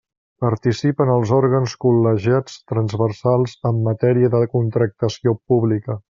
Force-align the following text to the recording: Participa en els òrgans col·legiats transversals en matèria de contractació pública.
Participa 0.43 1.03
en 1.07 1.11
els 1.15 1.33
òrgans 1.39 1.75
col·legiats 1.85 2.57
transversals 2.73 3.53
en 3.73 3.83
matèria 3.91 4.31
de 4.37 4.41
contractació 4.59 5.35
pública. 5.53 5.99